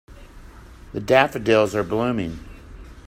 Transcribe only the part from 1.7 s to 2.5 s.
are blooming.